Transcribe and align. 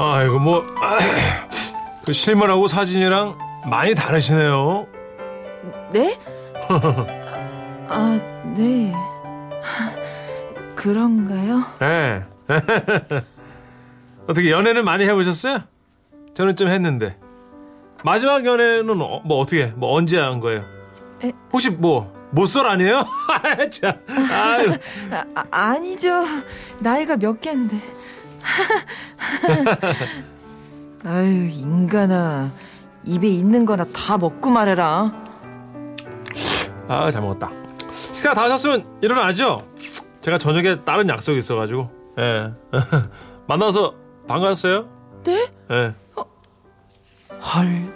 아이고 0.00 0.38
뭐 0.38 0.64
그 2.06 2.12
실물하고 2.12 2.68
사진이랑 2.68 3.36
많이 3.68 3.96
다르시네요. 3.96 4.86
네? 5.92 6.16
아, 7.88 8.20
네. 8.54 8.92
그런가요? 10.76 11.64
네. 11.80 12.22
어떻게 14.28 14.52
연애는 14.52 14.84
많이 14.84 15.04
해보셨어요? 15.04 15.64
저는 16.34 16.54
좀 16.54 16.68
했는데 16.68 17.18
마지막 18.04 18.46
연애는 18.46 18.90
어, 19.00 19.20
뭐 19.24 19.40
어떻게 19.40 19.66
뭐 19.74 19.94
언제 19.94 20.20
한 20.20 20.38
거예요? 20.38 20.62
에? 21.24 21.32
혹시 21.52 21.70
뭐 21.70 22.14
모쏠 22.30 22.66
아니에요? 22.66 22.98
아, 24.30 25.24
아, 25.34 25.44
아니죠. 25.50 26.24
나이가 26.78 27.16
몇 27.16 27.40
개인데. 27.40 27.76
아유, 31.04 31.48
인간아. 31.50 32.50
입에 33.04 33.28
있는 33.28 33.64
거나 33.64 33.84
다 33.84 34.18
먹고 34.18 34.50
말해라. 34.50 35.12
아, 36.88 37.10
잘 37.10 37.22
먹었다. 37.22 37.50
식사 37.92 38.34
다 38.34 38.42
하셨으면 38.44 38.98
일어나죠? 39.00 39.58
제가 40.22 40.38
저녁에 40.38 40.84
다른 40.84 41.08
약속이 41.08 41.38
있어가지고. 41.38 41.90
예. 42.18 42.52
만나서 43.46 43.94
반가웠어요? 44.26 44.88
네? 45.24 45.48
예. 45.70 45.94
헐. 47.40 47.94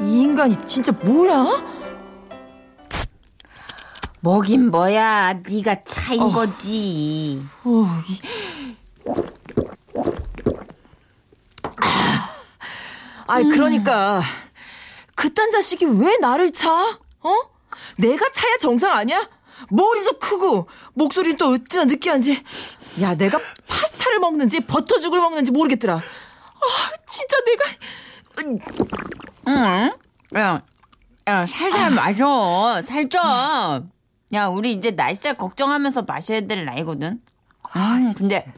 이 0.00 0.22
인간이 0.22 0.56
진짜 0.56 0.90
뭐야? 1.02 1.62
뭐긴 4.20 4.70
뭐야 4.70 5.34
네가 5.34 5.82
차인 5.84 6.22
어. 6.22 6.28
거지 6.28 7.42
어, 7.64 7.86
아이 13.26 13.44
그러니까 13.44 14.20
그딴 15.14 15.50
자식이 15.50 15.84
왜 15.84 16.16
나를 16.18 16.52
차? 16.52 16.70
어? 17.20 17.36
내가 17.98 18.28
차야 18.30 18.56
정상 18.58 18.92
아니야? 18.92 19.28
머리도 19.70 20.18
크고 20.18 20.68
목소리는 20.94 21.36
또 21.36 21.50
어찌나 21.50 21.84
느끼한지. 21.84 22.42
야 23.00 23.14
내가 23.14 23.38
파스타를 23.68 24.18
먹는지 24.18 24.60
버터죽을 24.60 25.20
먹는지 25.20 25.52
모르겠더라. 25.52 25.94
아 25.94 26.90
진짜 27.06 27.36
내가 27.44 27.64
응? 29.48 29.92
야, 30.36 30.62
야 31.28 31.46
살살 31.46 31.90
마셔. 31.92 32.82
살쪄. 32.82 33.82
야 34.34 34.46
우리 34.46 34.72
이제 34.72 34.90
날살 34.90 35.34
걱정하면서 35.34 36.02
마셔야 36.02 36.40
될 36.42 36.64
나이거든. 36.64 37.20
아 37.74 38.12
근데 38.16 38.52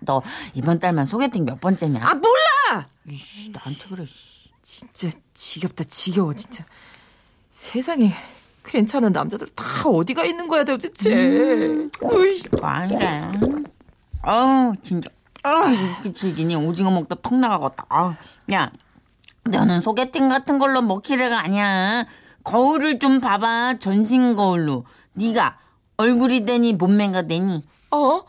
너 0.00 0.22
이번 0.54 0.78
달만 0.78 1.04
소개팅 1.04 1.44
몇 1.44 1.60
번째냐? 1.60 2.00
아 2.02 2.14
몰라 2.14 2.84
이씨 3.10 3.50
나한테 3.50 3.88
그래 3.88 4.04
씨. 4.06 4.50
진짜 4.62 5.10
지겹다 5.34 5.84
지겨워 5.84 6.34
진짜. 6.34 6.64
세상에 7.50 8.12
괜찮은 8.64 9.12
남자들 9.12 9.48
다 9.48 9.88
어디가 9.88 10.24
있는 10.24 10.46
거야 10.48 10.64
도대체? 10.64 11.10
으이. 11.12 12.42
아니래. 12.62 13.22
아우 14.22 14.74
진짜. 14.82 15.10
아 15.42 15.64
즐기니 16.14 16.54
오징어 16.56 16.90
먹다 16.90 17.16
턱 17.22 17.34
나가겠다. 17.38 17.86
아, 17.88 18.16
야 18.52 18.70
너는 19.44 19.80
소개팅 19.80 20.28
같은 20.28 20.58
걸로 20.58 20.82
먹힐 20.82 21.20
애가 21.20 21.40
아니야. 21.40 22.06
거울을 22.44 22.98
좀 22.98 23.20
봐봐 23.20 23.78
전신 23.78 24.36
거울로. 24.36 24.84
네가 25.14 25.58
얼굴이 25.96 26.44
되니 26.44 26.74
몸매가 26.74 27.22
되니. 27.22 27.64
어? 27.90 28.22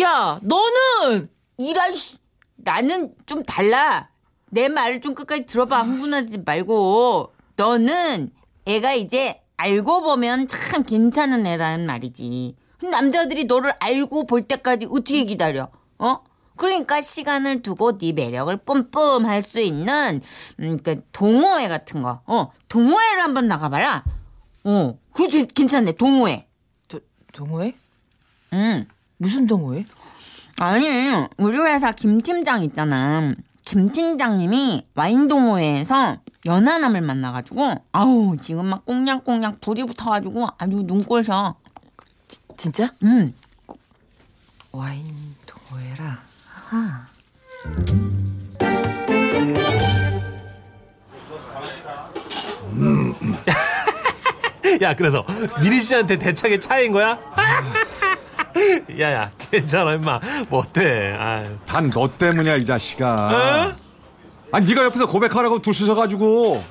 야 0.00 0.38
너는! 0.42 1.28
이라이씨 1.58 2.18
나는 2.62 3.12
좀 3.26 3.42
달라. 3.44 4.08
내 4.50 4.68
말을 4.68 5.00
좀 5.00 5.14
끝까지 5.14 5.46
들어봐. 5.46 5.82
흥분하지 5.82 6.38
말고. 6.44 7.32
너는 7.56 8.30
애가 8.66 8.94
이제 8.94 9.40
알고 9.56 10.02
보면 10.02 10.48
참 10.48 10.82
괜찮은 10.82 11.46
애라는 11.46 11.86
말이지. 11.86 12.56
남자들이 12.90 13.44
너를 13.44 13.72
알고 13.78 14.26
볼 14.26 14.42
때까지 14.42 14.86
어떻게 14.90 15.24
기다려? 15.24 15.68
어? 15.98 16.20
그러니까 16.56 17.00
시간을 17.00 17.62
두고 17.62 17.98
네 17.98 18.12
매력을 18.12 18.54
뿜뿜 18.58 19.24
할 19.26 19.42
수 19.42 19.60
있는 19.60 20.20
음, 20.60 20.78
그 20.82 21.00
동호회 21.12 21.68
같은 21.68 22.02
거. 22.02 22.20
어 22.26 22.50
동호회를 22.68 23.22
한번 23.22 23.48
나가봐라. 23.48 24.04
어 24.64 24.98
그거 25.12 25.44
괜찮네. 25.54 25.92
동호회. 25.92 26.46
도, 26.88 27.00
동호회? 27.32 27.74
응. 28.52 28.86
무슨 29.16 29.46
동호회? 29.46 29.86
아니, 30.58 30.86
우리 31.38 31.56
회사 31.58 31.92
김 31.92 32.20
팀장 32.20 32.62
있잖아. 32.64 33.34
김 33.64 33.90
팀장님이 33.90 34.86
와인 34.94 35.28
동호회에서 35.28 36.18
연하남을 36.44 37.00
만나가지고, 37.00 37.76
아우, 37.92 38.36
지금 38.40 38.66
막 38.66 38.84
꽁냥꽁냥 38.84 39.58
불이 39.60 39.84
붙어가지고 39.84 40.48
아주 40.58 40.82
눈꼴셔. 40.84 41.54
진짜? 42.56 42.92
응. 43.04 43.32
와인 44.72 45.36
동호회라 45.46 46.18
아하. 46.54 47.06
야, 54.80 54.96
그래서 54.96 55.24
미리 55.62 55.80
씨한테 55.80 56.18
대차게 56.18 56.58
차인 56.58 56.92
거야? 56.92 57.18
야야, 58.98 59.30
괜찮아, 59.50 59.92
임마. 59.92 60.20
뭐 60.48 60.60
어때? 60.60 61.14
아유. 61.18 61.56
단너 61.66 62.08
때문이야 62.18 62.56
이 62.56 62.66
자식아 62.66 63.14
어? 63.14 63.76
아니 64.52 64.66
네가 64.66 64.84
옆에서 64.84 65.06
고백하라고 65.06 65.60
둘러서가지고 65.62 66.62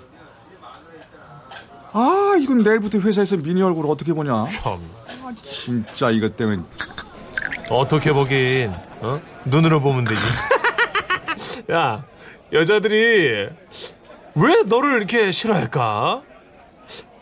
아 1.94 2.36
이건 2.40 2.60
내일부터 2.60 3.00
회사에서 3.00 3.38
미니 3.38 3.62
얼굴 3.62 3.86
어떻게 3.88 4.14
보냐 4.14 4.46
참. 4.46 4.80
진짜 5.50 6.10
이것 6.12 6.36
때문에 6.38 6.62
어떻게 7.70 8.12
보긴, 8.12 8.74
어? 9.00 9.22
눈으로 9.46 9.80
보면 9.82 10.04
되지. 10.04 10.22
야, 11.72 12.04
여자들이 12.52 13.48
왜 14.36 14.64
너를 14.66 14.98
이렇게 14.98 15.32
싫어할까? 15.32 16.22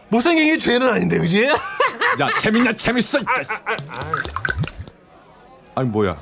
못생긴 0.10 0.46
게 0.56 0.58
죄는 0.58 0.90
아닌데, 0.90 1.20
그지? 1.20 1.46
야 2.20 2.30
재밌냐 2.40 2.74
재밌어 2.74 3.20
아니 5.80 5.88
뭐야 5.90 6.18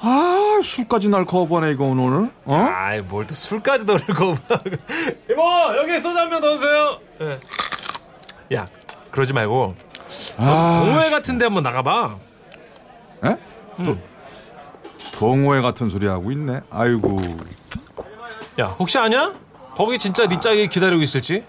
아 0.00 0.60
술까지 0.62 1.08
날 1.08 1.24
거부하네 1.24 1.72
이거 1.72 1.86
오늘 1.86 2.30
어? 2.44 2.54
아이, 2.54 3.00
뭘 3.00 3.26
또 3.26 3.34
술까지 3.34 3.84
너를 3.84 4.06
거부하고. 4.06 4.70
이모, 5.28 5.42
여기 5.76 5.98
소주 5.98 6.16
한병더 6.16 6.56
주세요. 6.56 7.00
예. 7.20 8.56
야, 8.56 8.64
그러지 9.10 9.32
말고, 9.32 9.74
아, 10.36 10.82
동호회 10.84 11.10
같은 11.10 11.36
데 11.38 11.46
한번 11.46 11.64
나가봐. 11.64 12.16
에? 13.24 13.36
또 13.84 13.98
동호회 15.14 15.60
같은 15.60 15.88
소리 15.88 16.06
하고 16.06 16.30
있네 16.30 16.60
아이고 16.70 17.16
야, 18.60 18.66
혹시 18.78 18.98
아냐? 18.98 19.34
거기 19.74 19.98
진짜 19.98 20.28
네 20.28 20.38
짝이 20.38 20.68
기다리고 20.68 21.02
있을지? 21.02 21.42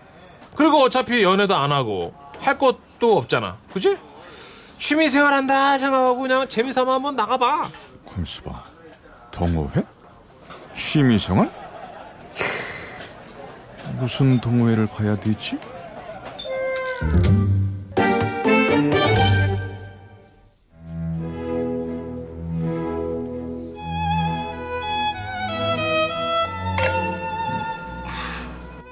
그리고 0.56 0.78
어차피 0.81 1.22
연애도 1.22 1.56
안 1.56 1.72
하고 1.72 2.13
할 2.40 2.58
것도 2.58 3.16
없잖아. 3.18 3.58
그지? 3.74 3.96
취미생활 4.80 5.34
한다 5.34 5.78
생각하고 5.78 6.20
그냥 6.22 6.48
재미삼아 6.48 6.94
한번 6.96 7.16
나가봐. 7.16 7.70
컴수봐 8.06 8.64
동호회? 9.31 9.84
취미생활? 10.74 11.52
무슨 14.00 14.40
동호회를 14.40 14.88
가야 14.88 15.20
되지? 15.20 15.60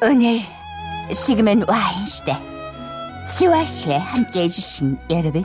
오늘 0.01 0.41
식으면 1.13 1.63
와인 1.67 2.05
시대. 2.05 2.37
지화 3.29 3.65
씨에 3.65 3.97
함께 3.97 4.43
해 4.43 4.47
주신 4.47 4.97
여러분 5.09 5.43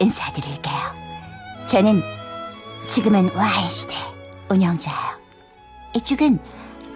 인사드릴게요. 0.00 0.74
저는 1.66 2.02
지금은 2.86 3.30
와인 3.34 3.68
시대 3.68 3.94
운영자예요. 4.48 5.20
이쪽은 5.94 6.38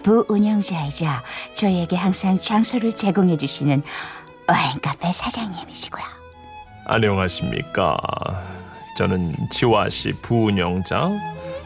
부운영자이자 0.02 1.22
저희에게 1.54 1.96
항상 1.96 2.38
장소를 2.38 2.94
제공해 2.94 3.36
주시는 3.36 3.82
와인 4.48 4.80
카페 4.82 5.12
사장님이시고요. 5.12 6.04
안녕하십니까. 6.86 7.96
저는 8.96 9.34
지화씨 9.50 10.12
부운영자 10.22 11.10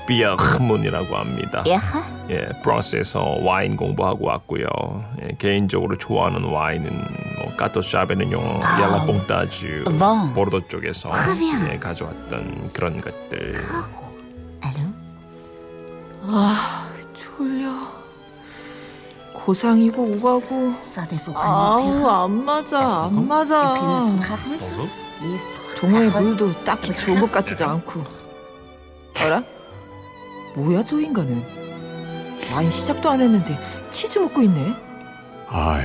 비아흐문이라고 0.07 1.17
합니다. 1.17 1.63
야하, 1.69 2.03
예, 2.31 2.49
프랑스에서 2.63 3.39
와인 3.43 3.77
공부하고 3.77 4.27
왔고요. 4.27 4.67
예, 5.23 5.37
개인적으로 5.39 5.99
좋아하는 5.99 6.45
와인은 6.45 6.89
뭐 6.91 7.38
까토 7.59 7.83
샤베는용, 7.83 8.61
얄라봉따주, 8.63 9.85
뭐. 9.99 10.33
보르도 10.33 10.69
쪽에서. 10.69 11.11
예, 11.73 11.79
가져왔던 11.79 12.71
그런 12.73 13.01
것들. 13.01 13.53
아, 16.23 16.89
졸려. 17.13 17.71
고상이고 19.35 20.03
오가고. 20.03 20.75
아우, 21.35 22.07
안 22.07 22.45
맞아, 22.45 23.05
안 23.05 23.27
맞아. 23.27 23.75
동호회 25.81 26.11
물도 26.21 26.65
딱히 26.65 26.97
좋은 26.97 27.19
것 27.19 27.33
같지도 27.33 27.65
않고. 27.65 28.05
알아? 29.17 29.43
뭐야, 30.55 30.85
저 30.85 31.01
인간은. 31.01 31.45
와인 32.55 32.71
시작도 32.71 33.11
안 33.11 33.21
했는데 33.21 33.59
치즈 33.91 34.19
먹고 34.21 34.43
있네. 34.43 34.75
아이, 35.49 35.83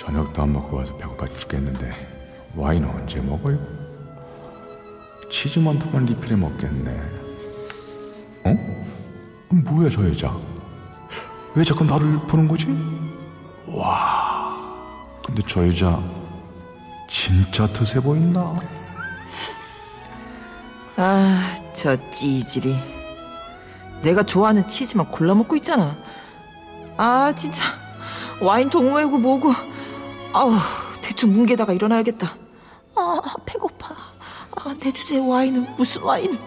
저녁도 0.00 0.42
안 0.42 0.54
먹고 0.54 0.78
와서 0.78 0.96
배고파 0.96 1.26
죽겠는데 1.28 1.92
와인 2.56 2.86
언제 2.86 3.20
먹어요? 3.20 3.58
치즈만 5.30 5.78
두만 5.78 6.06
리필해 6.06 6.36
먹겠네. 6.36 6.90
어? 8.46 8.56
그럼 9.48 9.64
뭐야 9.64 9.90
저 9.90 10.08
여자? 10.08 10.34
왜 11.54 11.62
자꾸 11.64 11.84
나를 11.84 12.18
보는 12.20 12.48
거지? 12.48 12.68
와, 13.66 14.56
근데 15.24 15.42
저 15.46 15.66
여자 15.68 16.02
진짜 17.06 17.66
드세 17.66 18.00
보인다. 18.00 18.56
아, 20.96 21.56
저 21.74 21.94
찌질이. 22.10 22.74
내가 24.00 24.22
좋아하는 24.22 24.66
치즈만 24.66 25.10
골라 25.10 25.34
먹고 25.34 25.56
있잖아. 25.56 25.94
아, 26.96 27.32
진짜. 27.36 27.62
와인 28.40 28.70
동호회고 28.70 29.18
뭐고. 29.18 29.69
아우, 30.32 30.52
대충 31.02 31.32
뭉개다가 31.32 31.72
일어나야겠다. 31.72 32.36
아, 32.94 33.20
배고파. 33.44 33.94
아, 34.52 34.74
내 34.78 34.90
주제 34.92 35.18
와인은 35.18 35.74
무슨 35.76 36.02
와인? 36.02 36.38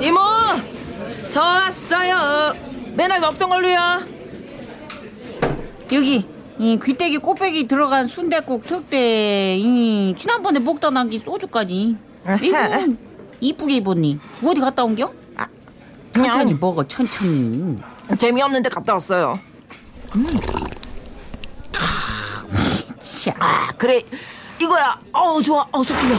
이모! 0.00 0.20
저 1.30 1.40
왔어요. 1.40 2.54
맨날 2.94 3.20
먹던 3.20 3.48
걸로요. 3.48 3.78
여기 5.92 6.26
이 6.58 6.78
귀때기 6.82 7.18
꽃배기 7.18 7.68
들어간 7.68 8.06
순대국 8.06 8.62
특대 8.64 9.56
이 9.56 10.14
지난번에 10.16 10.58
먹다 10.58 10.90
남긴 10.90 11.20
소주까지 11.20 11.96
이거 12.42 12.58
이쁘게 13.40 13.76
입었니 13.76 14.18
어디 14.44 14.60
갔다 14.60 14.84
온겨? 14.84 15.12
아, 15.36 15.46
천천히 16.12 16.54
먹어 16.54 16.86
천천히 16.86 17.76
재미없는데 18.18 18.68
갔다 18.68 18.94
왔어요. 18.94 19.38
차. 22.98 23.34
아, 23.38 23.68
그래. 23.76 24.02
이거야. 24.60 24.98
어우, 25.12 25.42
좋아. 25.42 25.66
어서 25.72 25.94
풀려. 25.94 26.16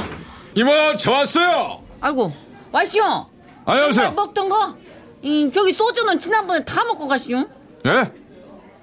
이모 0.56 0.72
저 0.98 1.12
왔어요. 1.12 1.84
아이고 2.02 2.32
와시오 2.72 3.28
안녕하세요. 3.66 4.12
먹던 4.12 4.50
거 4.50 4.76
이, 5.22 5.52
저기 5.54 5.74
소주는 5.74 6.18
지난번에 6.20 6.64
다 6.64 6.84
먹고 6.84 7.08
가시오 7.08 7.40
예? 7.86 8.12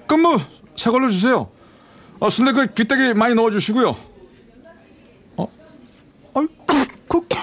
그럼 0.07 0.23
뭐새 0.23 0.91
걸로 0.91 1.09
주세요. 1.09 1.51
어, 2.21 2.31
순대 2.31 2.53
그 2.53 2.73
귀때기 2.75 3.15
많이 3.15 3.35
넣어주시고요. 3.35 3.97
어? 5.37 5.47
아이, 6.35 6.47
그, 7.21 7.39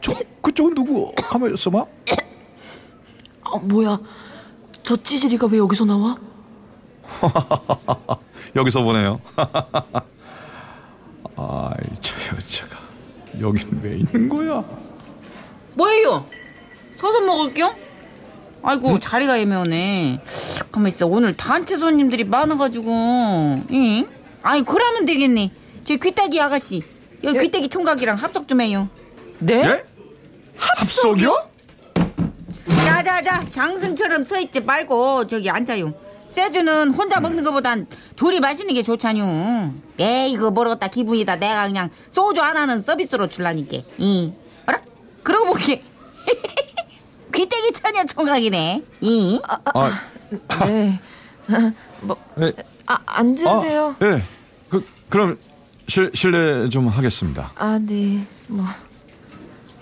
저, 0.00 0.12
그쪽은 0.40 0.74
누구? 0.74 1.12
가만히 1.16 1.54
있어봐. 1.54 1.84
아, 3.44 3.58
뭐야. 3.62 3.98
저 4.82 4.96
찌질이가 4.96 5.46
왜 5.48 5.58
여기서 5.58 5.84
나와? 5.84 6.16
여기서 8.56 8.82
보네요. 8.82 9.20
아이, 11.36 11.76
저 12.00 12.36
여자가 12.36 12.78
여긴 13.40 13.80
왜 13.82 13.96
있는 13.96 14.28
거야? 14.28 14.64
뭐예요? 15.74 16.26
서서 16.96 17.20
먹을게요? 17.22 17.74
아이고 18.62 18.98
자리가 19.00 19.38
애매하네 19.38 20.20
가만 20.70 20.92
있어 20.92 21.06
오늘 21.08 21.36
단체 21.36 21.76
손님들이 21.76 22.22
많아가지고 22.22 22.90
응? 23.72 24.06
아니 24.42 24.64
그러면 24.64 25.04
되겠네 25.04 25.50
제 25.82 25.96
귀때기 25.96 26.40
아가씨 26.40 26.82
여기 27.24 27.38
귀때기 27.38 27.68
총각이랑 27.68 28.16
합석 28.16 28.48
좀 28.48 28.60
해요 28.60 28.88
네? 29.38 29.54
예? 29.64 29.82
합석이요? 30.56 31.50
자자자 32.84 33.48
장승처럼 33.50 34.24
서있지 34.24 34.60
말고 34.60 35.26
저기 35.26 35.50
앉아요 35.50 35.94
세주는 36.28 36.92
혼자 36.92 37.20
먹는 37.20 37.44
것보단 37.44 37.86
둘이 38.16 38.40
마시는 38.40 38.74
게 38.74 38.82
좋잖요 38.82 39.74
에이 39.98 40.32
이거 40.32 40.50
모르겠다 40.50 40.88
기분이다 40.88 41.36
내가 41.36 41.66
그냥 41.66 41.90
소주 42.08 42.40
하나는 42.40 42.80
서비스로 42.80 43.28
줄라니까 43.28 43.78
이 43.98 44.32
어라? 44.66 44.80
그러고 45.22 45.46
보기 45.52 45.82
귀때기 47.34 47.72
처녀 47.72 48.04
총각이네 48.04 48.82
이 49.00 49.40
아, 49.44 50.00
네. 50.66 51.00
뭐, 52.00 52.16
예, 52.40 52.52
아, 52.86 52.98
앉으세요. 53.06 53.96
아, 54.00 54.04
예. 54.06 54.22
그, 54.70 54.86
그럼 55.08 55.38
실, 55.88 56.10
실례 56.14 56.68
좀 56.68 56.88
하겠습니다. 56.88 57.52
아, 57.56 57.78
네. 57.80 58.26
뭐. 58.46 58.64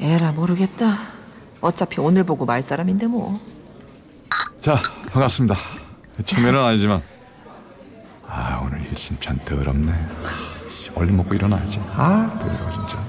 에라, 0.01 0.33
모르겠다. 0.33 0.97
어차피 1.61 2.01
오늘 2.01 2.25
보고 2.25 2.47
말 2.47 2.63
사람인데 2.63 3.07
뭐. 3.07 3.39
자, 4.61 4.77
반갑습니다. 5.11 5.57
처음에는 6.25 6.59
아니지만 6.61 7.03
아, 8.27 8.61
오늘 8.65 8.83
일심 8.91 9.19
참 9.21 9.39
더럽네. 9.45 9.93
아, 9.93 10.71
씨, 10.71 10.91
얼른 10.95 11.17
먹고 11.17 11.35
일어나야지. 11.35 11.81
아, 11.93 12.39
더러워 12.39 12.71
진짜. 12.73 13.05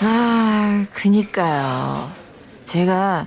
아, 0.00 0.86
그니까요. 0.92 2.10
제가 2.64 3.26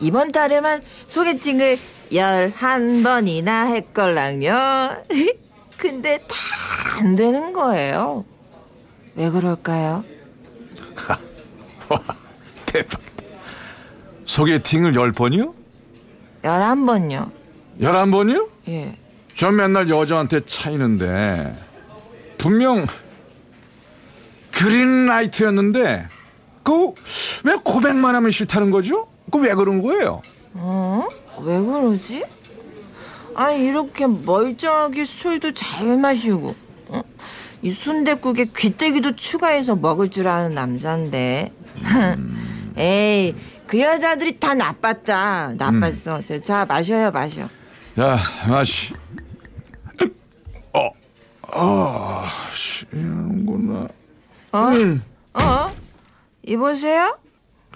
이번 0.00 0.32
달에만 0.32 0.82
소개팅을 1.06 1.78
11번이나 2.10 3.74
했걸랑요. 3.74 5.02
근데 5.78 6.18
다 6.28 6.34
안 6.96 7.16
되는 7.16 7.52
거예요. 7.52 8.24
왜 9.16 9.28
그럴까요? 9.30 10.04
대박. 12.66 13.00
소개팅을 14.24 14.94
열 14.94 15.10
번이요? 15.10 15.54
11번요. 16.44 17.30
열한 17.80 18.10
번이요? 18.12 18.48
예. 18.68 18.96
전 19.36 19.56
맨날 19.56 19.88
여자한테 19.90 20.42
차이는데 20.46 21.56
분명 22.38 22.86
그린라이트였는데 24.52 26.08
그 26.62 26.94
왜 27.44 27.54
고백만 27.62 28.14
하면 28.14 28.30
싫다는 28.30 28.70
거죠? 28.70 29.08
그왜 29.34 29.54
그런 29.54 29.82
거예요? 29.82 30.22
어? 30.52 31.08
왜 31.42 31.60
그러지? 31.60 32.24
아니 33.34 33.64
이렇게 33.64 34.06
멀쩡하게 34.06 35.04
술도 35.04 35.52
잘 35.54 35.96
마시고 35.96 36.54
어? 36.86 37.02
이 37.60 37.72
순댓국에 37.72 38.50
귀때기도 38.56 39.16
추가해서 39.16 39.74
먹을 39.74 40.08
줄 40.08 40.28
아는 40.28 40.54
남잔데 40.54 41.52
에이 42.78 43.34
그 43.66 43.80
여자들이 43.80 44.38
다 44.38 44.54
나빴다 44.54 45.54
나빴어 45.54 46.22
자, 46.24 46.40
자 46.40 46.64
마셔요 46.64 47.10
마셔 47.10 47.48
야, 47.98 48.18
마시. 48.48 48.92
어, 50.72 50.90
아, 51.52 52.26
쉬는구나. 52.52 53.86
어? 54.50 54.58
어? 55.40 55.66
이보세요? 56.42 57.16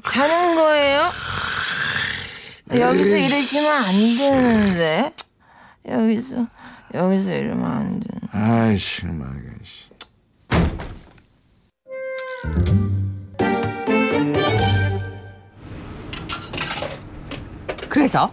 자는 0.09 0.55
거예요? 0.57 1.11
여기서 2.73 3.17
이러시면 3.17 3.73
안 3.73 3.93
되는데 4.17 5.15
여기서 5.89 6.47
여기서 6.93 7.31
이러면 7.31 7.65
안 7.65 8.01
돼. 8.01 8.07
아이씨, 8.33 9.07
막 9.07 9.35
씨. 9.63 9.85
그래서 17.89 18.33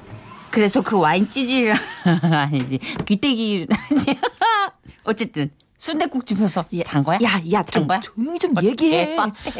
그래서 0.51 0.81
그 0.81 0.99
와인 0.99 1.27
찌질이랑 1.29 1.77
아니지 2.21 2.77
귀때기 3.05 3.67
아니지 3.89 4.19
어쨌든 5.03 5.49
순대국집에서 5.77 6.65
잔 6.85 7.03
거야? 7.03 7.17
야, 7.23 7.41
야, 7.51 7.61
잔좀 7.63 7.87
거야? 7.87 7.99
조용히 7.99 8.39
좀 8.39 8.57
어, 8.57 8.61
얘기해. 8.61 9.15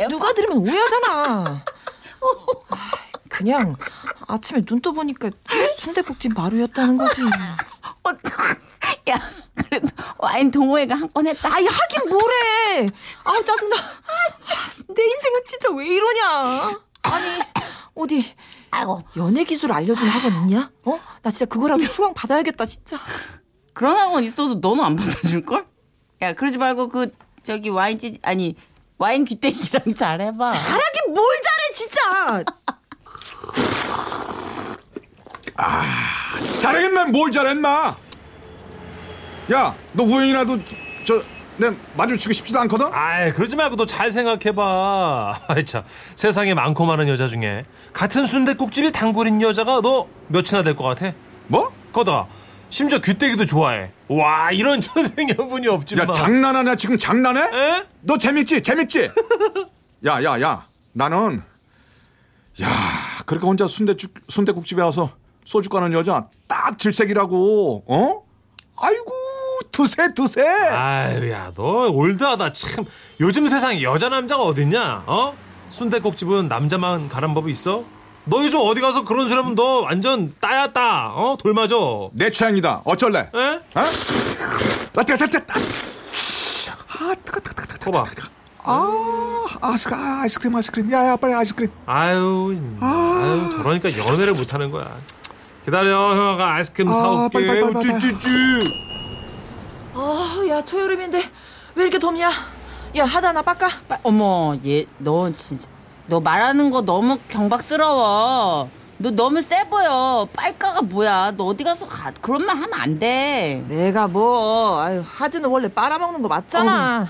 누가 0.10 0.34
들으면 0.34 0.58
오해하잖아. 0.58 1.64
아, 3.36 3.38
그냥 3.38 3.76
아침에 4.28 4.62
눈 4.64 4.80
떠 4.82 4.92
보니까 4.92 5.30
순대국집 5.80 6.34
마루였다는 6.36 6.98
거지. 6.98 7.22
야 9.10 9.20
그래도 9.56 9.88
와인 10.18 10.52
동호회가 10.52 10.96
한 10.96 11.10
건 11.14 11.28
했다. 11.28 11.54
아이 11.54 11.66
하긴 11.66 12.10
뭐래. 12.10 12.90
아 13.24 13.34
짜증나. 13.46 13.76
아, 13.76 13.82
내 14.96 15.04
인생은 15.04 15.42
진짜 15.46 15.72
왜 15.72 15.88
이러냐. 15.88 16.80
아니 17.04 17.40
어디 17.94 18.36
아이고 18.72 19.02
연애 19.18 19.44
기술 19.44 19.72
알려주는 19.72 20.10
학원 20.10 20.34
있냐? 20.44 20.70
어? 20.86 21.00
나 21.22 21.30
진짜 21.32 21.46
그거라도 21.46 21.84
수강 21.84 22.14
받아야겠다 22.14 22.66
진짜. 22.66 23.00
그런 23.74 23.96
학원 23.98 24.24
있어도 24.24 24.56
너는 24.56 24.84
안 24.84 24.96
받아줄 24.96 25.46
걸? 25.46 25.66
야 26.22 26.34
그러지 26.34 26.58
말고 26.58 26.90
그 26.90 27.14
저기 27.44 27.70
와인 27.70 28.00
찌 28.00 28.18
아니 28.24 28.56
와인 28.98 29.26
귀때기랑 29.26 29.94
잘해봐. 29.96 30.48
잘하긴 30.52 31.14
뭘 31.14 31.26
잘해 31.44 31.74
진짜. 31.74 32.44
잘했나? 36.62 37.06
뭘 37.06 37.32
잘했나? 37.32 37.96
야, 39.54 39.76
너 39.94 40.04
우연이라도 40.04 40.60
저 41.06 41.24
내 41.58 41.72
마주치고 41.96 42.34
싶지도 42.34 42.60
않거든? 42.60 42.88
아이 42.92 43.32
그러지 43.32 43.56
말고 43.56 43.78
너 43.78 43.86
잘 43.86 44.12
생각해봐. 44.12 45.40
아이 45.48 45.66
참 45.66 45.84
세상에 46.18 46.54
많고 46.54 46.86
많은 46.86 47.08
여자 47.08 47.28
중에 47.28 47.64
같은 47.94 48.26
순대국집이 48.26 48.92
단골인 48.92 49.42
여자가 49.42 49.80
너 49.82 50.06
몇이나 50.28 50.64
될 50.64 50.76
것 50.76 50.84
같아? 50.84 51.14
뭐? 51.48 51.72
거다 51.94 52.26
심지어 52.70 53.00
귀때기도 53.00 53.46
좋아해. 53.46 53.90
와 54.10 54.52
이런 54.52 54.82
천생연분이 54.84 55.66
없지 55.70 55.96
야, 55.98 56.04
마. 56.04 56.12
장난하냐? 56.12 56.76
지금 56.76 56.98
장난해? 56.98 57.40
에? 57.44 57.86
너 58.02 58.18
재밌지? 58.18 58.62
재밌지? 58.62 59.10
야, 60.06 60.22
야, 60.26 60.42
야. 60.42 60.68
나는 60.92 61.42
야, 62.62 62.68
그렇게 63.26 63.46
혼자 63.46 63.68
순대국 63.68 64.12
순대국집에 64.28 64.82
와서 64.82 65.10
소주 65.46 65.70
까는 65.70 65.94
여자 65.94 66.28
딱 66.48 66.78
질색이라고. 66.80 67.84
어? 67.88 68.24
아이고, 68.82 69.12
두세 69.72 70.14
두세. 70.14 70.42
아유 70.48 71.32
야 71.32 71.52
너 71.56 71.90
올드하다 71.90 72.54
참. 72.54 72.86
요즘 73.20 73.48
세상에 73.48 73.82
여자 73.84 74.10
남자가 74.10 74.44
어딨냐? 74.44 75.04
어? 75.08 75.34
순대국집은 75.70 76.48
남자만 76.48 77.10
가란 77.10 77.34
법이 77.34 77.52
있어? 77.52 77.84
너 78.26 78.44
요즘 78.44 78.60
어디 78.60 78.82
가서 78.82 79.04
그런 79.04 79.28
소리 79.28 79.38
하면 79.38 79.56
너 79.56 79.82
완전 79.82 80.34
따야 80.40 80.72
따. 80.74 81.12
어? 81.14 81.38
돌 81.40 81.54
맞아. 81.54 81.76
내 82.14 82.32
취향이다. 82.32 82.82
어쩔래? 82.86 83.20
에? 83.20 83.40
어? 83.40 83.62
아, 83.76 85.04
뜨거, 85.04 85.18
뜨거, 85.18 85.28
뜨거. 85.28 85.54
아, 86.98 87.14
뜨거, 87.24 87.40
뜨거, 87.40 87.62
뜨거, 87.62 87.78
뜨거. 87.78 87.92
봐봐. 87.92 88.12
아, 88.64 89.46
아이스, 89.62 89.90
아, 89.94 90.22
아이스크림, 90.24 90.56
아이스크림. 90.56 90.92
야, 90.92 91.06
야, 91.06 91.16
빨리 91.18 91.34
아이스크림. 91.36 91.70
아유, 91.86 92.58
아 92.82 93.05
유, 93.26 93.50
저러니까 93.58 93.98
연애를 93.98 94.34
못하는 94.34 94.72
거야. 94.72 94.96
기다려, 95.64 96.16
형아가 96.16 96.54
아이스크림 96.54 96.90
아, 96.90 96.94
사올게. 96.94 97.34
빨리, 97.34 97.48
빨리, 97.48 97.62
빨리, 97.62 97.74
빨리. 97.74 97.90
우쭈쭈쭈. 97.96 98.30
아, 99.96 100.44
야 100.50 100.62
초여름인데 100.64 101.24
왜 101.76 101.84
이렇게 101.84 101.98
덥냐? 102.00 102.30
야 102.98 103.04
하다 103.04 103.32
나 103.32 103.42
빡까. 103.42 103.70
빠- 103.88 104.00
어머 104.04 104.56
얘 104.66 104.86
너 105.00 105.32
진짜 105.32 105.68
너 106.08 106.20
말하는 106.20 106.70
거 106.70 106.82
너무 106.82 107.18
경박스러워. 107.28 108.70
너 108.98 109.12
너무 109.12 109.42
세 109.42 109.68
보여. 109.68 110.28
빨까가 110.34 110.82
뭐야? 110.82 111.32
너 111.36 111.46
어디 111.46 111.64
가서 111.64 111.86
가, 111.88 112.12
그런 112.22 112.46
말 112.46 112.56
하면 112.56 112.70
안 112.74 113.00
돼. 113.00 113.64
내가 113.68 114.08
뭐 114.08 114.80
아유 114.80 115.04
하드는 115.06 115.50
원래 115.50 115.68
빨아먹는 115.68 116.22
거 116.22 116.28
맞잖아. 116.28 117.06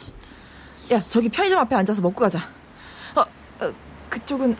야 0.91 0.99
저기 0.99 1.29
편의점 1.29 1.59
앞에 1.59 1.75
앉아서 1.75 2.01
먹고 2.01 2.21
가자. 2.21 2.39
어, 3.15 3.21
어 3.59 3.73
그쪽은 4.09 4.55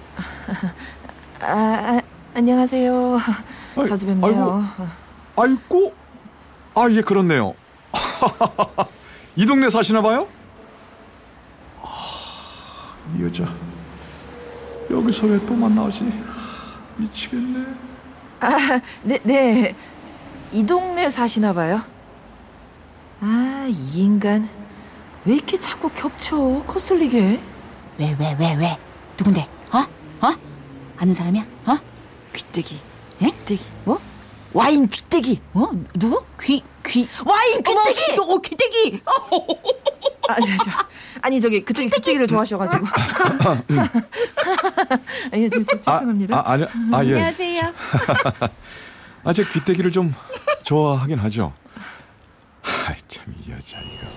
아, 1.42 1.46
아 1.48 2.02
안녕하세요. 2.34 3.20
아이, 3.78 3.88
자주 3.90 4.06
뵙네요. 4.06 4.64
아이고. 5.38 5.94
아, 6.76 6.90
예, 6.92 7.02
그렇네요. 7.02 7.54
이 9.36 9.46
동네 9.46 9.70
사시나 9.70 10.02
봐요? 10.02 10.28
아, 11.82 12.96
이 13.18 13.24
여자. 13.24 13.46
여기서 14.90 15.28
왜 15.28 15.40
또 15.46 15.54
만나지? 15.56 16.06
미치겠네. 16.98 17.66
아, 18.42 18.80
네, 19.04 19.20
네. 19.24 19.76
이 20.52 20.66
동네 20.66 21.10
사시나 21.10 21.54
봐요. 21.54 21.82
아, 23.22 23.66
이 23.70 24.04
인간 24.04 24.48
왜 25.26 25.36
이렇게 25.36 25.58
자꾸 25.58 25.90
겹쳐 25.90 26.64
거슬리게? 26.68 27.40
왜, 27.98 28.16
왜, 28.20 28.36
왜, 28.40 28.54
왜? 28.56 28.78
누군데? 29.18 29.48
어? 31.06 31.06
어? 31.06 31.06
아는 31.06 31.14
사람이야? 31.14 31.46
어? 31.68 31.78
귀때기. 32.34 32.80
에? 33.22 33.26
귀때기. 33.26 33.64
뭐? 33.86 34.02
와인 34.54 34.88
귀때기. 34.88 35.40
어? 35.54 35.70
누구? 35.94 36.26
귀, 36.42 36.64
귀. 36.86 37.08
와인 37.24 37.62
귀때기. 37.62 38.20
어, 38.20 38.38
귀때기. 38.40 39.04
아니, 40.28 40.48
저, 40.58 40.72
아니 41.22 41.40
저기 41.40 41.64
그쪽이 41.64 41.90
귀때기를 41.92 42.26
좋아하셔가지고. 42.28 42.88
아니, 45.32 45.50
저, 45.50 45.64
저, 45.64 45.80
죄송합니다. 45.80 46.38
아, 46.38 46.40
아, 46.40 46.52
아니, 46.54 46.64
아, 46.64 47.06
예. 47.06 47.14
안녕하세요. 47.14 47.74
아, 49.24 49.34
제 49.34 49.44
귀때기를 49.46 49.92
좀 49.92 50.14
좋아하긴 50.64 51.20
하죠. 51.20 51.54
아이, 52.88 52.96
참, 53.08 53.26
이 53.46 53.52
여자, 53.52 53.80
이거. 53.82 54.08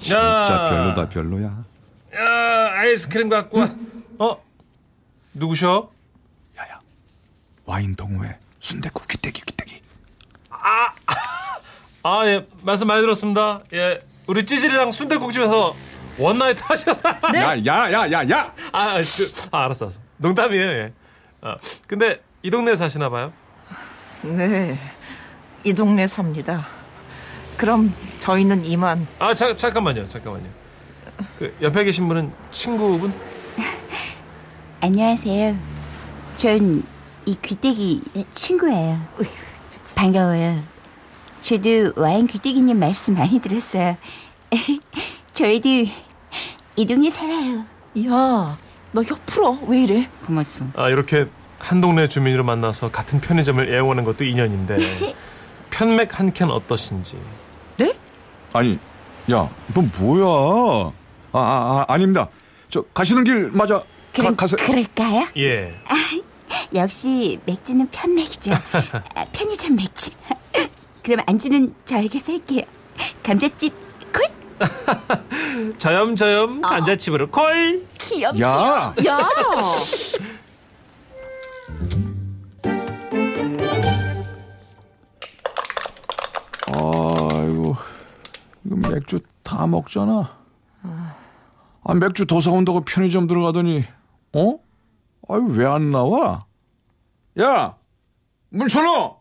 진짜 0.00 0.18
야. 0.18 0.70
별로다, 0.70 1.08
별로야. 1.08 1.64
야, 2.16 2.70
아이스크림 2.80 3.28
갖고 3.28 3.58
와. 3.60 3.70
어? 4.18 4.42
누구셔? 5.34 5.95
와인 7.66 7.96
동호회, 7.96 8.38
순대국 8.60 9.06
귀때기, 9.08 9.42
귀때기. 9.42 9.82
아, 12.02 12.24
예, 12.26 12.46
말씀 12.62 12.86
많이 12.86 13.00
들었습니다. 13.00 13.60
예, 13.72 13.98
우리 14.28 14.46
찌질이랑 14.46 14.92
순대국집에서 14.92 15.74
원나잇 16.18 16.56
하셨나? 16.70 17.00
야, 17.34 17.66
야, 17.66 17.92
야, 17.92 18.12
야, 18.12 18.30
야! 18.30 18.54
아, 18.72 18.94
그, 18.98 19.32
아, 19.50 19.64
알았어, 19.64 19.86
알았어. 19.86 20.00
농담이에요, 20.18 20.64
예. 20.70 20.92
아, 21.42 21.56
근데 21.88 22.20
이 22.42 22.50
동네에 22.50 22.76
사시나 22.76 23.08
봐요? 23.08 23.32
네, 24.22 24.78
이 25.64 25.74
동네 25.74 26.06
삽니다. 26.06 26.68
그럼 27.56 27.92
저희는 28.18 28.64
이만. 28.64 29.06
아, 29.18 29.34
자, 29.34 29.56
잠깐만요, 29.56 30.08
잠깐만요. 30.08 30.46
그 31.38 31.56
옆에 31.60 31.82
계신 31.82 32.06
분은 32.06 32.32
친구분? 32.52 33.12
안녕하세요. 34.80 35.56
전 36.36 36.84
이 37.26 37.36
귀때기 37.42 38.02
친구예요. 38.34 39.00
반가워요. 39.94 40.62
저도 41.40 41.92
와인 41.96 42.26
귀때기님 42.26 42.78
말씀 42.78 43.14
많이 43.14 43.40
들었어요. 43.40 43.96
저희도 45.34 45.68
이 46.76 46.86
동네 46.86 47.10
살아요. 47.10 47.64
야, 48.06 48.56
너 48.92 49.02
혀 49.02 49.16
풀어. 49.26 49.58
왜 49.66 49.82
이래? 49.82 50.08
고맙소. 50.26 50.66
아, 50.76 50.88
이렇게 50.88 51.26
한 51.58 51.80
동네 51.80 52.06
주민으로 52.08 52.44
만나서 52.44 52.90
같은 52.90 53.20
편의점을 53.20 53.72
애용하는 53.74 54.04
것도 54.04 54.24
인연인데 54.24 54.76
편맥 55.70 56.18
한 56.18 56.32
캔 56.32 56.50
어떠신지. 56.50 57.16
네? 57.78 57.92
아니, 58.52 58.78
야, 59.32 59.48
너 59.74 59.82
뭐야? 59.98 60.92
아, 61.32 61.38
아, 61.38 61.84
아 61.88 61.92
아닙니다. 61.92 62.28
저, 62.68 62.82
가시는 62.94 63.24
길 63.24 63.50
맞아. 63.52 63.82
가, 64.14 64.34
가세요. 64.34 64.64
그럴까요? 64.64 65.26
예. 65.36 65.74
역시 66.74 67.40
맥주는 67.46 67.86
편맥이죠. 67.90 68.52
아, 69.14 69.24
편의점 69.32 69.76
맥주. 69.76 70.10
그럼 71.02 71.20
안주는 71.26 71.74
저에게 71.84 72.18
살게요. 72.18 72.62
감자칩 73.22 73.72
콜? 74.12 74.28
저염저염 75.78 76.60
감자칩으로 76.62 77.30
콜. 77.30 77.86
귀엽. 77.98 78.40
야! 78.40 78.94
야, 79.06 79.28
아이고, 86.68 87.76
이거 88.64 88.76
맥주 88.90 89.20
다 89.42 89.66
먹잖아. 89.66 90.36
아, 90.82 91.94
맥주 91.94 92.26
더 92.26 92.40
사온다고 92.40 92.80
편의점 92.84 93.26
들어가더니, 93.26 93.84
어? 94.32 94.65
아유, 95.28 95.44
왜 95.50 95.66
안 95.66 95.90
나와? 95.90 96.46
야! 97.40 97.76
문 98.50 98.68
쳐놔! 98.68 99.16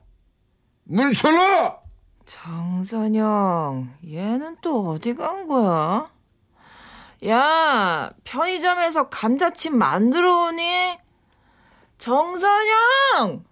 문 0.85 1.11
쳐놔! 1.13 1.79
정선영, 2.25 3.93
얘는 4.07 4.57
또 4.61 4.89
어디 4.89 5.13
간 5.15 5.47
거야? 5.47 6.09
야, 7.27 8.11
편의점에서 8.23 9.09
감자칩 9.09 9.75
만들어 9.75 10.45
오니? 10.47 10.97
정선영! 11.97 13.43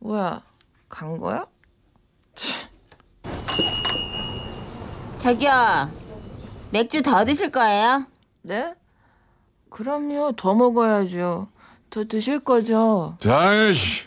뭐야, 0.00 0.42
간 0.88 1.18
거야? 1.18 1.46
자기야, 5.18 5.90
맥주 6.70 7.02
더 7.02 7.24
드실 7.24 7.50
거예요? 7.50 8.06
네? 8.42 8.74
그럼요, 9.70 10.32
더 10.36 10.54
먹어야죠. 10.54 11.48
더 11.90 12.04
드실 12.04 12.40
거죠? 12.40 13.16
다시 13.20 14.06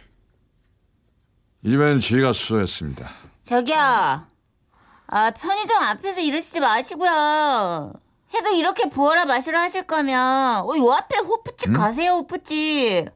이번엔 1.63 1.99
제가 1.99 2.33
수고했습니다. 2.33 3.09
저기요. 3.43 3.75
아, 3.77 5.31
편의점 5.31 5.83
앞에서 5.83 6.21
이러시지 6.21 6.59
마시고요. 6.59 7.93
해도 8.33 8.49
이렇게 8.51 8.89
부어라 8.89 9.25
마시라 9.25 9.61
하실 9.61 9.83
거면, 9.83 10.61
어, 10.61 10.77
요 10.77 10.91
앞에 10.93 11.17
호프집 11.19 11.73
가세요, 11.73 12.11
호프집. 12.13 13.09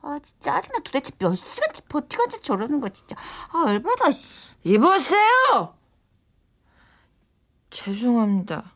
아, 0.00 0.18
진짜 0.22 0.54
짜증나. 0.54 0.78
도대체 0.80 1.12
몇 1.18 1.36
시간째 1.36 1.82
버티간지 1.88 2.40
저러는 2.42 2.80
거, 2.80 2.88
진짜. 2.88 3.14
아, 3.52 3.64
얼마다, 3.66 4.10
씨. 4.10 4.54
이보세요! 4.64 5.74
죄송합니다. 7.70 8.72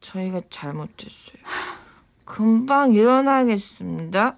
저희가 0.00 0.42
잘못했어요. 0.50 1.42
금방 2.26 2.92
일어나겠습니다. 2.92 4.36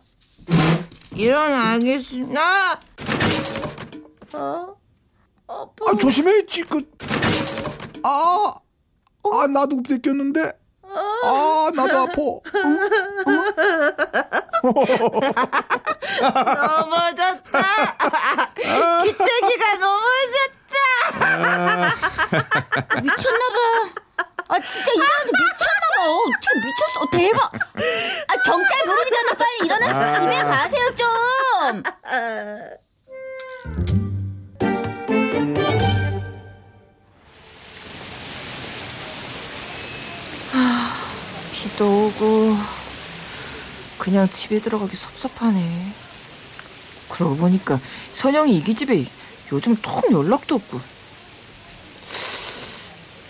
일어나겠습니다. 1.16 2.80
어? 4.34 4.76
아, 5.48 5.64
조심해, 5.98 6.44
찌끗. 6.46 6.86
아, 8.04 8.52
아, 9.24 9.46
나도 9.48 9.82
뺏겼는데. 9.82 10.52
아, 10.84 11.70
나도 11.74 11.98
아파. 11.98 12.14
넘어졌다. 16.54 17.58
기태기가 19.04 19.74
넘어졌다. 19.80 20.78
미쳤나봐. 23.02 24.07
아, 24.48 24.58
진짜 24.60 24.90
이 24.90 24.96
사람들 24.96 25.32
미쳤나봐. 25.38 26.10
어떻게 26.10 26.46
미쳤어? 26.64 27.00
어, 27.00 27.10
대박. 27.10 27.52
아, 27.54 28.42
경찰 28.44 28.82
부르기 28.84 29.10
전에 29.10 29.32
빨리 29.36 29.58
일어나서 29.64 30.20
집에 30.20 30.42
가세요, 30.42 30.96
좀. 30.96 31.82
비도 41.52 42.06
오고 42.06 42.56
그냥 43.98 44.28
집에 44.30 44.60
들어가기 44.60 44.96
섭섭하네. 44.96 45.92
그러고 47.10 47.36
보니까 47.36 47.78
선영이 48.12 48.56
이기 48.56 48.74
집에 48.74 49.04
요즘 49.52 49.76
통 49.76 50.00
연락도 50.10 50.54
없고. 50.54 50.80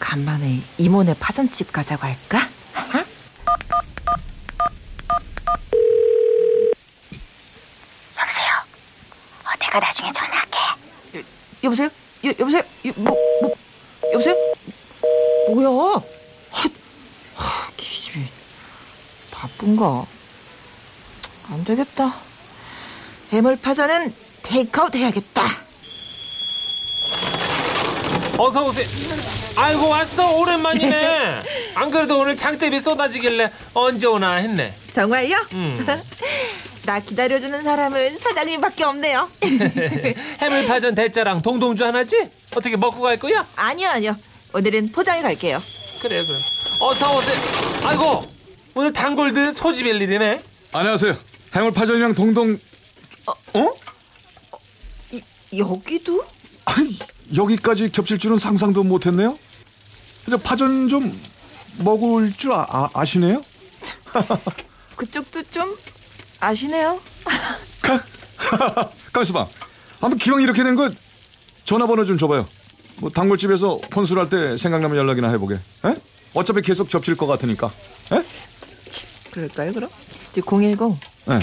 간만에 0.09 0.63
이모네 0.79 1.17
파전집 1.21 1.71
가자고 1.71 2.07
할까? 2.07 2.39
어? 2.39 3.05
여보세요. 8.19 8.47
어, 9.45 9.51
내가 9.61 9.79
나중에 9.79 10.11
전화할게. 10.11 10.57
여보세요? 11.63 11.91
여, 12.25 12.29
여보세요? 12.31 12.63
여, 12.87 12.93
뭐, 12.97 13.15
뭐, 13.43 13.55
여보세요? 14.15 14.35
뭐야? 15.51 16.03
하, 16.53 16.69
하, 17.37 17.71
기집애. 17.77 18.27
바쁜가? 19.31 20.07
안 21.51 21.65
되겠다. 21.67 22.15
해물파전은 23.31 24.15
테이크아웃 24.43 24.95
해야겠다. 24.95 25.43
어서 28.39 28.65
오세요. 28.65 29.38
아이고 29.59 29.89
왔어 29.89 30.37
오랜만이네. 30.37 31.43
안 31.75 31.91
그래도 31.91 32.21
오늘 32.21 32.37
장대비 32.37 32.79
쏟아지길래 32.79 33.51
언제 33.75 34.07
오나 34.07 34.35
했네. 34.35 34.73
정말요? 34.93 35.37
음. 35.53 35.85
나 36.87 37.01
기다려주는 37.01 37.63
사람은 37.65 38.19
사장님밖에 38.19 38.85
없네요. 38.85 39.29
해물파전 40.41 40.95
대짜랑 40.95 41.43
동동주 41.43 41.85
하나지? 41.85 42.31
어떻게 42.55 42.77
먹고 42.77 43.01
갈 43.01 43.19
거야? 43.19 43.45
아니요, 43.57 43.89
아니요. 43.89 44.17
오늘은 44.55 44.93
포장해 44.93 45.23
갈게요. 45.23 45.61
그래 46.01 46.25
그래. 46.25 46.39
어서 46.81 47.17
오세요. 47.17 47.37
아이고 47.83 48.27
오늘 48.77 48.93
단골들 48.93 49.53
소집 49.53 49.87
일 49.87 50.01
일이네. 50.01 50.41
안녕하세요. 50.73 51.17
해물파전이랑 51.55 52.15
동동 52.15 52.57
어? 53.55 53.67
이, 55.13 55.21
여기도? 55.59 56.25
아니, 56.65 56.97
여기까지 57.35 57.91
겹칠 57.91 58.19
줄은 58.19 58.39
상상도 58.39 58.85
못했네요. 58.85 59.37
이제 60.29 60.37
파전 60.37 60.89
좀 60.91 61.19
먹을 61.79 62.31
줄 62.37 62.53
아, 62.53 62.91
시네요 63.07 63.43
그쪽도 64.97 65.43
좀 65.45 65.75
아시네요. 66.41 67.01
가만있어봐. 69.13 69.47
한번 70.01 70.19
기왕 70.19 70.43
이렇게 70.43 70.63
된 70.63 70.77
거 70.77 70.91
전화번호 71.65 72.05
좀 72.05 72.19
줘봐요. 72.19 72.47
뭐 72.99 73.11
단골집에서 73.11 73.79
혼술할 73.95 74.29
때 74.29 74.57
생각나면 74.59 74.97
연락이나 74.99 75.31
해보게. 75.31 75.55
에? 75.55 75.95
어차피 76.35 76.61
계속 76.63 76.89
겹칠 76.91 77.17
것 77.17 77.27
같으니까. 77.27 77.71
에? 78.13 78.23
그럴까요, 79.31 79.73
그럼? 79.73 79.91
이제 80.33 80.41
010. 80.43 80.99
예. 81.31 81.39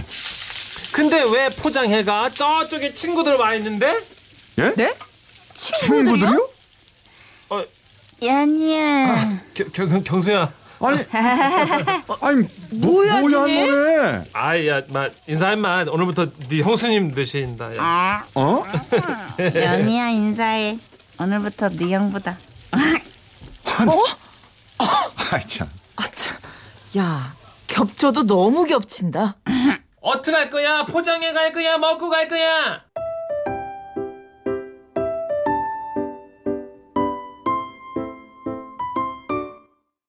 근데 0.92 1.24
왜 1.24 1.50
포장해가 1.50 2.32
저쪽에 2.34 2.94
친구들 2.94 3.36
와 3.36 3.54
있는데? 3.56 4.00
예? 4.60 4.74
네? 4.76 4.96
친구들이요? 5.54 6.50
연이야. 8.22 9.40
겨, 9.54 9.64
겨, 9.74 10.02
경수야. 10.04 10.52
아니, 10.82 11.00
아니, 12.22 12.48
뭐, 12.72 12.92
뭐야, 12.92 13.20
뭐야? 13.22 13.40
너네? 13.40 14.24
아이야, 14.34 14.82
마 14.90 15.10
인사해마. 15.28 15.86
오늘부터 15.90 16.28
네 16.50 16.62
형수님 16.62 17.14
되신다. 17.16 17.76
야. 17.78 17.82
아, 17.82 18.24
어? 18.36 18.66
연이야, 19.40 20.10
인사해. 20.10 20.78
오늘부터 21.20 21.70
네 21.70 21.94
형보다. 21.94 22.38
아이, 25.32 25.48
참. 25.48 25.68
아, 25.96 26.04
참. 26.12 26.36
야, 26.98 27.34
겹쳐도 27.68 28.24
너무 28.24 28.66
겹친다. 28.66 29.36
어떻게 30.02 30.36
할 30.36 30.50
거야? 30.50 30.86
포장해 30.86 31.34
갈 31.34 31.52
거야? 31.54 31.78
먹고 31.78 32.10
갈 32.10 32.28
거야? 32.28 32.82